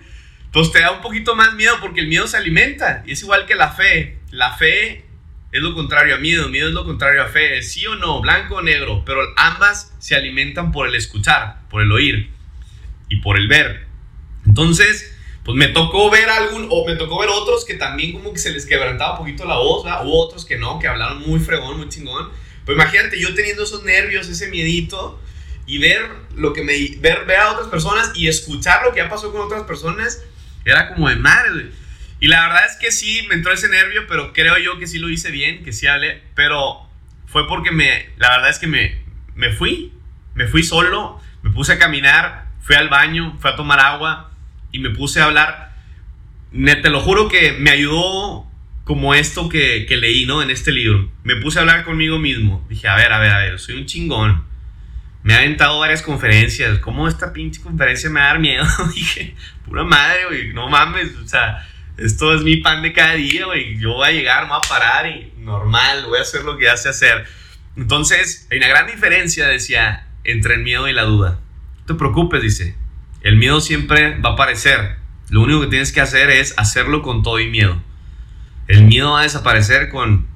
[0.54, 3.02] Pues te da un poquito más miedo porque el miedo se alimenta.
[3.08, 4.20] Y es igual que la fe.
[4.30, 5.06] La fe
[5.52, 8.58] es lo contrario a miedo, miedo es lo contrario a fe, sí o no, blanco
[8.58, 12.30] o negro, pero ambas se alimentan por el escuchar, por el oír
[13.10, 13.91] y por el ver.
[14.52, 15.10] Entonces,
[15.46, 18.52] pues me tocó ver algún, o me tocó ver otros que también como que se
[18.52, 20.06] les quebrantaba un poquito la voz, ¿verdad?
[20.06, 22.30] Hubo otros que no, que hablaron muy fregón, muy chingón.
[22.66, 25.22] Pues imagínate yo teniendo esos nervios, ese miedito,
[25.66, 26.02] y ver
[26.36, 29.40] lo que me, ver, ver a otras personas y escuchar lo que ya pasó con
[29.40, 30.22] otras personas,
[30.66, 31.72] era como de madre,
[32.20, 35.00] y la verdad es que sí, me entró ese nervio, pero creo yo que sí
[35.00, 36.90] lo hice bien, que sí hablé, pero
[37.26, 39.02] fue porque me, la verdad es que me,
[39.34, 39.94] me fui,
[40.34, 44.31] me fui solo, me puse a caminar, fui al baño, fui a tomar agua
[44.72, 45.72] y me puse a hablar.
[46.52, 48.46] Te lo juro que me ayudó
[48.84, 50.42] como esto que, que leí, ¿no?
[50.42, 51.10] En este libro.
[51.24, 52.66] Me puse a hablar conmigo mismo.
[52.70, 54.44] Dije, a ver, a ver, a ver, soy un chingón.
[55.24, 56.80] Me ha aventado varias conferencias.
[56.80, 58.66] ¿Cómo esta pinche conferencia me va a dar miedo?
[58.96, 61.16] Dije, pura madre, güey, no mames.
[61.24, 63.78] O sea, esto es mi pan de cada día, güey.
[63.78, 66.70] Yo voy a llegar, me voy a parar y normal, voy a hacer lo que
[66.70, 67.26] hace hacer.
[67.78, 71.40] Entonces, hay una gran diferencia, decía, entre el miedo y la duda.
[71.80, 72.76] No te preocupes, dice.
[73.22, 74.98] El miedo siempre va a aparecer.
[75.30, 77.82] Lo único que tienes que hacer es hacerlo con todo y miedo.
[78.68, 80.28] El miedo va a desaparecer con,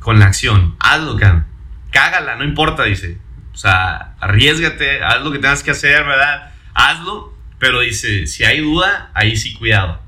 [0.00, 0.76] con la acción.
[0.78, 1.46] Hazlo, can.
[1.90, 3.18] Cágala, no importa, dice.
[3.52, 6.52] O sea, arriesgate, haz lo que tengas que hacer, ¿verdad?
[6.74, 10.04] Hazlo, pero dice, si hay duda, ahí sí cuidado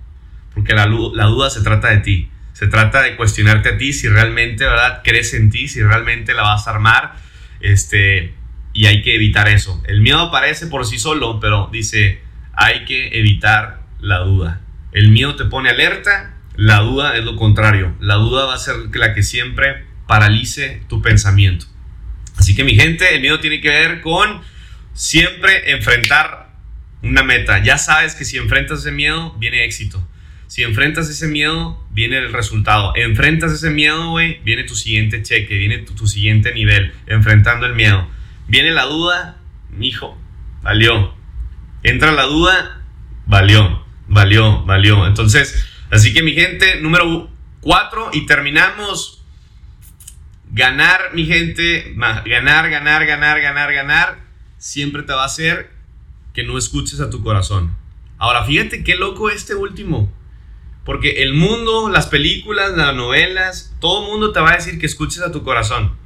[0.57, 2.31] porque la, duda se trata de ti.
[2.55, 5.03] Se trata de cuestionarte a ti si realmente, ¿verdad?
[5.05, 7.15] Crees en ti, si realmente la vas a armar.
[7.61, 8.33] Este,
[8.73, 9.83] y hay que evitar eso.
[9.87, 12.23] El miedo aparece por sí solo, pero dice,
[12.57, 14.61] hay que evitar la duda.
[14.93, 17.95] El miedo te pone alerta, la duda es lo contrario.
[18.01, 21.67] La duda va a ser la que siempre paralice tu pensamiento.
[22.37, 24.41] Así que mi gente, el miedo tiene que ver con
[24.93, 26.51] siempre enfrentar
[27.03, 27.63] una meta.
[27.63, 30.07] Ya sabes que si enfrentas ese miedo, viene éxito.
[30.47, 32.93] Si enfrentas ese miedo, viene el resultado.
[32.95, 38.09] Enfrentas ese miedo, güey, viene tu siguiente cheque, viene tu, siguiente nivel, enfrentando el miedo.
[38.47, 39.39] Viene la duda,
[39.81, 40.17] hijo,
[40.63, 41.16] valió.
[41.87, 42.83] Entra la duda,
[43.27, 43.85] valió.
[44.09, 45.07] Valió, valió.
[45.07, 49.25] Entonces, así que mi gente, número 4 y terminamos.
[50.51, 54.19] Ganar, mi gente, ganar, ganar, ganar, ganar, ganar,
[54.59, 55.71] siempre te va a hacer
[56.35, 57.77] que no escuches a tu corazón.
[58.19, 60.13] Ahora, fíjate qué loco este último.
[60.85, 64.87] Porque el mundo, las películas, las novelas, todo el mundo te va a decir que
[64.87, 65.97] escuches a tu corazón.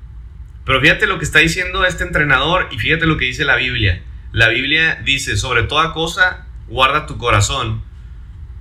[0.66, 4.03] Pero fíjate lo que está diciendo este entrenador y fíjate lo que dice la Biblia.
[4.33, 7.83] La Biblia dice, sobre toda cosa, guarda tu corazón,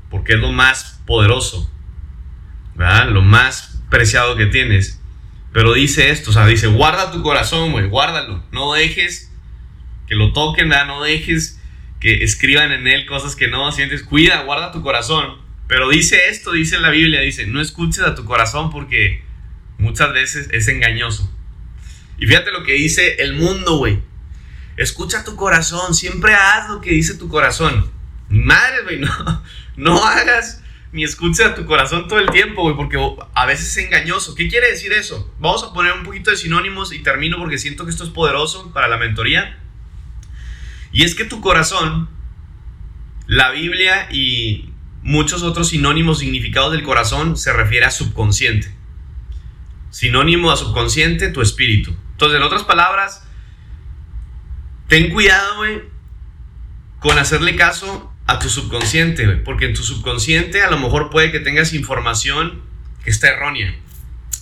[0.09, 1.71] porque es lo más poderoso,
[2.75, 3.09] ¿verdad?
[3.09, 5.01] Lo más preciado que tienes.
[5.51, 8.43] Pero dice esto, o sea, dice, guarda tu corazón, güey, guárdalo.
[8.51, 9.31] No dejes
[10.07, 10.87] que lo toquen, ¿verdad?
[10.87, 11.59] No dejes
[11.99, 14.03] que escriban en él cosas que no sientes.
[14.03, 18.25] Cuida, guarda tu corazón pero dice esto, dice la Biblia, dice, no escuches a tu
[18.25, 19.21] corazón porque
[19.77, 21.31] muchas veces es engañoso.
[22.17, 23.99] Y fíjate lo que dice el mundo, güey.
[24.79, 27.91] Escucha tu corazón, siempre haz lo que dice tu corazón.
[28.29, 29.43] Madre, güey, no,
[29.75, 30.63] no hagas
[30.93, 32.97] ni escuches a tu corazón todo el tiempo, güey, porque
[33.33, 34.35] a veces es engañoso.
[34.35, 35.35] ¿Qué quiere decir eso?
[35.37, 38.71] Vamos a poner un poquito de sinónimos y termino porque siento que esto es poderoso
[38.71, 39.59] para la mentoría.
[40.93, 42.09] Y es que tu corazón,
[43.27, 44.71] la Biblia y
[45.03, 48.73] muchos otros sinónimos significados del corazón se refiere a subconsciente.
[49.89, 51.93] Sinónimo a subconsciente, tu espíritu.
[52.13, 53.25] Entonces, en otras palabras,
[54.89, 55.63] ten cuidado,
[56.99, 61.39] con hacerle caso a tu subconsciente, porque en tu subconsciente a lo mejor puede que
[61.39, 62.61] tengas información
[63.03, 63.73] que está errónea.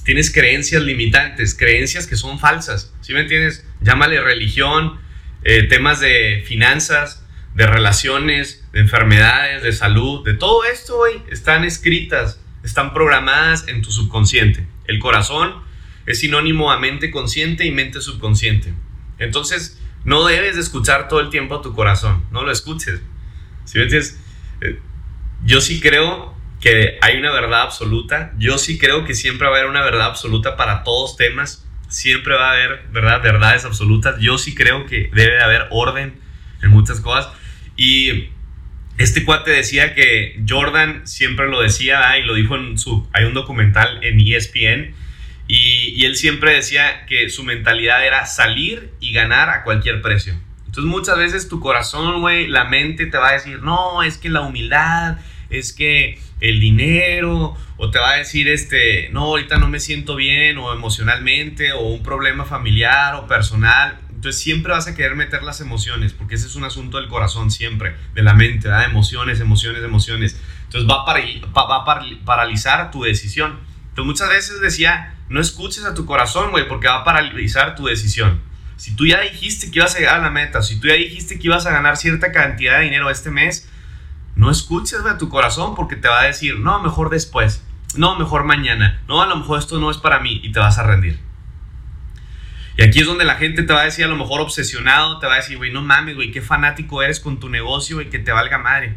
[0.03, 2.93] Tienes creencias limitantes, creencias que son falsas.
[3.01, 3.65] ¿Sí me entiendes?
[3.81, 4.97] Llámale religión,
[5.43, 11.65] eh, temas de finanzas, de relaciones, de enfermedades, de salud, de todo esto, güey, están
[11.65, 14.65] escritas, están programadas en tu subconsciente.
[14.85, 15.55] El corazón
[16.05, 18.73] es sinónimo a mente consciente y mente subconsciente.
[19.19, 23.01] Entonces, no debes de escuchar todo el tiempo a tu corazón, no lo escuches.
[23.65, 24.17] ¿Sí entiendes?
[24.61, 24.79] Eh,
[25.43, 29.59] yo sí creo que hay una verdad absoluta, yo sí creo que siempre va a
[29.59, 33.21] haber una verdad absoluta para todos temas, siempre va a haber ¿verdad?
[33.21, 36.19] verdades absolutas, yo sí creo que debe de haber orden
[36.63, 37.27] en muchas cosas,
[37.75, 38.29] y
[38.97, 43.07] este cuate decía que Jordan siempre lo decía, y lo dijo en su.
[43.13, 44.95] Hay un documental en ESPN.
[45.47, 50.33] Y, y, él siempre decía que su mentalidad era salir y ganar a cualquier precio.
[50.65, 54.29] Entonces muchas veces tu corazón, güey, la mente te va a decir, no, es que
[54.29, 55.17] la humildad,
[55.49, 60.15] es que el dinero, o te va a decir, este, no, ahorita no me siento
[60.15, 63.97] bien, o emocionalmente, o un problema familiar o personal.
[64.13, 67.51] Entonces siempre vas a querer meter las emociones, porque ese es un asunto del corazón
[67.51, 68.85] siempre, de la mente, ¿verdad?
[68.85, 70.39] Emociones, emociones, emociones.
[70.65, 73.59] Entonces va a, va a paralizar tu decisión.
[73.89, 77.85] Entonces muchas veces decía, no escuches a tu corazón, güey, porque va a paralizar tu
[77.85, 78.41] decisión.
[78.77, 81.39] Si tú ya dijiste que ibas a llegar a la meta, si tú ya dijiste
[81.39, 83.67] que ibas a ganar cierta cantidad de dinero este mes,
[84.35, 87.63] no escuches a tu corazón porque te va a decir, no, mejor después,
[87.95, 90.77] no, mejor mañana, no, a lo mejor esto no es para mí y te vas
[90.77, 91.19] a rendir.
[92.77, 95.25] Y aquí es donde la gente te va a decir, a lo mejor obsesionado, te
[95.25, 98.19] va a decir, güey, no mames, güey, qué fanático eres con tu negocio, güey, que
[98.19, 98.95] te valga madre.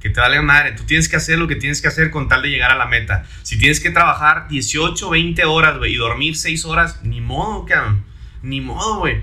[0.00, 0.72] Que te valga madre.
[0.72, 2.86] Tú tienes que hacer lo que tienes que hacer con tal de llegar a la
[2.86, 3.26] meta.
[3.42, 8.04] Si tienes que trabajar 18, 20 horas, güey, y dormir 6 horas, ni modo, cabrón.
[8.42, 9.22] Ni modo, güey.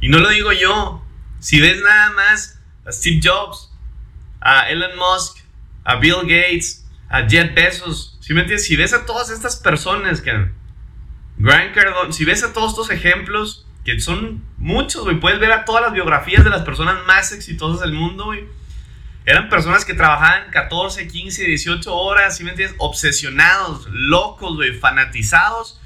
[0.00, 1.02] Y no lo digo yo.
[1.40, 3.72] Si ves nada más a Steve Jobs,
[4.40, 5.38] a Elon Musk,
[5.84, 8.66] a Bill Gates, a Jeff Bezos, si me entiendes?
[8.66, 10.32] Si ves a todas estas personas, que
[11.38, 15.64] Grant Cardone, si ves a todos estos ejemplos, que son muchos, güey, puedes ver a
[15.64, 18.44] todas las biografías de las personas más exitosas del mundo, güey.
[19.26, 22.76] Eran personas que trabajaban 14, 15, 18 horas, ¿sí me entiendes?
[22.78, 25.80] Obsesionados, locos, fanatizados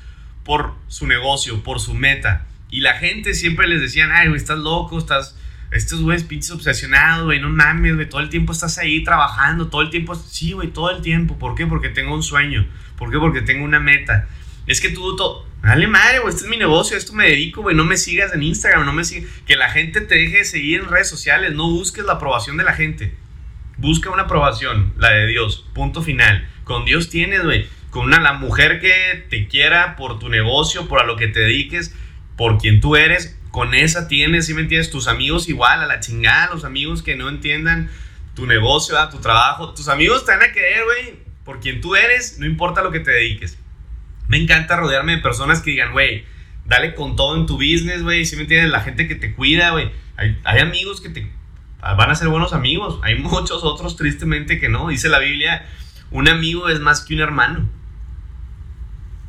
[0.44, 2.46] por su negocio, por su meta.
[2.68, 5.36] Y la gente siempre les decían, ay, güey, estás loco, estás...
[5.70, 9.82] Estos güeyes pinches obsesionados, güey, no mames, güey, todo el tiempo estás ahí trabajando, todo
[9.82, 11.38] el tiempo, sí, güey, todo el tiempo.
[11.38, 11.66] ¿Por qué?
[11.66, 12.66] Porque tengo un sueño.
[12.98, 13.18] ¿Por qué?
[13.18, 14.28] Porque tengo una meta.
[14.66, 17.62] Es que tú, todo, dale madre, güey, este es mi negocio, a esto me dedico,
[17.62, 20.44] güey, no me sigas en Instagram, no me sigas, que la gente te deje de
[20.44, 23.14] seguir en redes sociales, no busques la aprobación de la gente.
[23.80, 26.46] Busca una aprobación, la de Dios, punto final.
[26.64, 31.00] Con Dios tienes, güey, con una la mujer que te quiera por tu negocio, por
[31.00, 31.94] a lo que te dediques,
[32.36, 34.90] por quien tú eres, con esa tienes, si me entiendes?
[34.90, 37.90] Tus amigos igual, a la chingada, los amigos que no entiendan
[38.34, 41.96] tu negocio, a tu trabajo, tus amigos te van a querer, güey, por quien tú
[41.96, 43.58] eres, no importa lo que te dediques.
[44.28, 46.24] Me encanta rodearme de personas que digan, güey,
[46.66, 48.24] dale con todo en tu business, güey.
[48.24, 49.90] Si me entiendes, la gente que te cuida, güey.
[50.16, 51.30] Hay, amigos que te
[51.80, 52.98] van a ser buenos amigos.
[53.02, 54.88] Hay muchos otros, tristemente, que no.
[54.88, 55.66] Dice la Biblia,
[56.10, 57.68] un amigo es más que un hermano.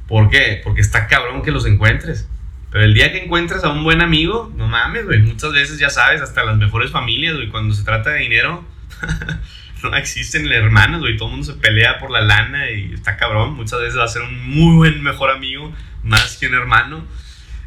[0.07, 0.61] ¿Por qué?
[0.63, 2.27] Porque está cabrón que los encuentres.
[2.71, 5.19] Pero el día que encuentres a un buen amigo, no mames, güey.
[5.19, 8.63] Muchas veces ya sabes, hasta las mejores familias, güey, cuando se trata de dinero,
[9.83, 11.17] no existen hermanos, güey.
[11.17, 13.55] Todo el mundo se pelea por la lana y está cabrón.
[13.55, 15.73] Muchas veces va a ser un muy buen mejor amigo,
[16.03, 17.05] más que un hermano.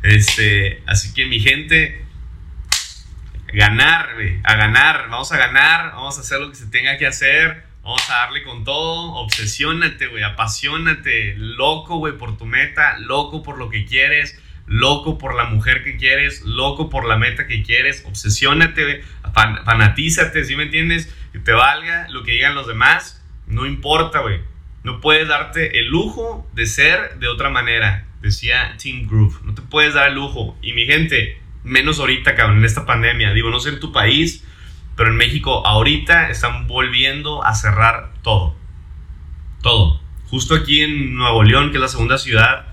[0.03, 2.04] Este, así que mi gente,
[3.55, 5.09] ganar, güey, a ganar.
[5.09, 7.65] Vamos a ganar, vamos a hacer lo que se tenga que hacer.
[7.83, 9.15] Vamos a darle con todo.
[9.15, 11.35] Obsesiónate, güey, apasionate.
[11.37, 12.99] Loco, güey, por tu meta.
[12.99, 17.47] Loco por lo que quieres loco por la mujer que quieres, loco por la meta
[17.47, 19.03] que quieres, obsesiónate,
[19.65, 21.15] fanatízate, ¿sí me entiendes?
[21.33, 24.41] Que te valga lo que digan los demás, no importa, güey.
[24.83, 29.41] No puedes darte el lujo de ser de otra manera, decía Team Groove.
[29.45, 30.59] No te puedes dar el lujo.
[30.61, 33.33] Y mi gente, menos ahorita, cabrón, en esta pandemia.
[33.33, 34.45] Digo, no sé en tu país,
[34.97, 38.55] pero en México ahorita están volviendo a cerrar todo.
[39.63, 40.01] Todo.
[40.27, 42.67] Justo aquí en Nuevo León, que es la segunda ciudad,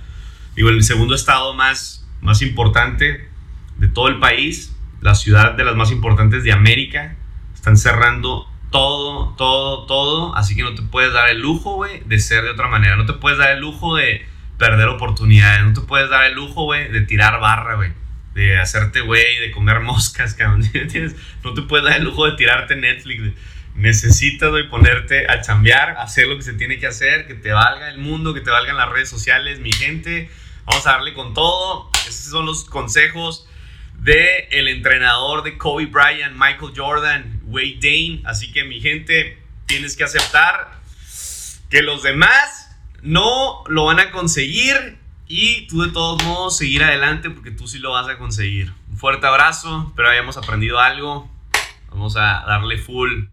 [0.55, 3.29] digo, el segundo estado más, más importante
[3.77, 7.15] de todo el país, la ciudad de las más importantes de América,
[7.53, 12.19] están cerrando todo, todo, todo, así que no te puedes dar el lujo, güey, de
[12.19, 14.25] ser de otra manera, no te puedes dar el lujo de
[14.57, 17.91] perder oportunidades, no te puedes dar el lujo, güey, de tirar barra, güey,
[18.33, 20.63] de hacerte, güey, de comer moscas, cabrón,
[21.43, 23.33] No te puedes dar el lujo de tirarte Netflix,
[23.75, 27.89] necesitas, güey, ponerte a chambear, hacer lo que se tiene que hacer, que te valga
[27.89, 30.29] el mundo, que te valgan las redes sociales, mi gente,
[30.65, 33.47] vamos a darle con todo, esos son los consejos
[34.01, 38.21] de el entrenador de Kobe Bryant, Michael Jordan, Wade Dane.
[38.25, 40.81] Así que mi gente, tienes que aceptar
[41.69, 44.97] que los demás no lo van a conseguir
[45.31, 48.73] y tú de todos modos seguir adelante porque tú sí lo vas a conseguir.
[48.89, 51.29] Un fuerte abrazo, espero hayamos aprendido algo.
[51.89, 53.30] Vamos a darle full